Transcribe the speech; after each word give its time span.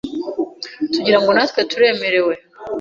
tugira 0.93 1.17
ngo 1.21 1.29
natwe 1.37 1.61
turemerewe. 1.71 2.33